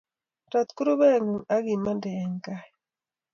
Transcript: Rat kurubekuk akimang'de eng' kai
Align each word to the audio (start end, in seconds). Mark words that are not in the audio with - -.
Rat 0.51 0.69
kurubekuk 0.75 1.47
akimang'de 1.55 2.09
eng' 2.23 2.41
kai 2.45 2.67